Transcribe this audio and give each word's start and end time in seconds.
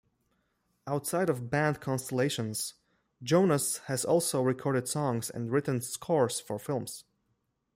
Outside 0.87 1.29
of 1.29 1.51
band 1.51 1.79
constellations, 1.79 2.73
Jonas 3.21 3.77
has 3.85 4.03
also 4.03 4.41
recorded 4.41 4.87
songs 4.87 5.29
and 5.29 5.51
written 5.51 5.79
scores 5.79 6.39
for 6.39 6.57
films. 6.57 7.03